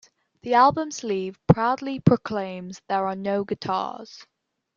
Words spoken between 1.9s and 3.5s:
proclaims There are no